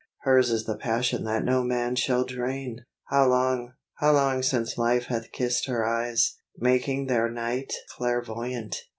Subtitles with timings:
[0.21, 2.85] Hers is the passion that no man shall drain.
[3.09, 8.77] How long, how long since Life hath kissed her eyes, Making their night clairvoyant!